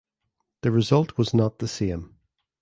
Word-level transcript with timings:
The 0.63 0.71
result 0.71 1.15
was 1.15 1.31
not 1.31 1.59
the 1.59 1.67
same. 1.67 2.15